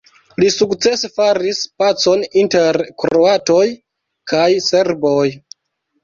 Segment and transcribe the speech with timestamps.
[0.43, 3.67] Li sukcese faris pacon inter kroatoj
[4.33, 5.27] kaj serboj.